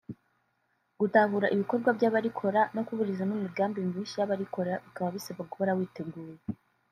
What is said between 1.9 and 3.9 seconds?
by’abarikora no kuburizamo imigambi